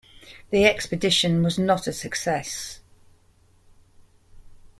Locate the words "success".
1.93-2.79